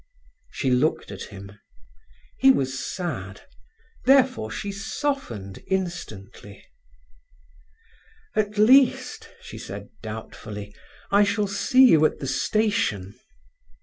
She 0.49 0.71
looked 0.71 1.11
at 1.11 1.25
him. 1.25 1.59
He 2.39 2.49
was 2.49 2.79
sad, 2.83 3.41
therefore 4.05 4.49
she 4.49 4.71
softened 4.71 5.61
instantly. 5.67 6.65
"At 8.35 8.57
least," 8.57 9.29
she 9.41 9.59
said 9.59 9.89
doubtfully, 10.01 10.75
"I 11.11 11.23
shall 11.23 11.45
see 11.45 11.85
you 11.85 12.03
at 12.07 12.17
the 12.17 12.25
station." 12.25 13.13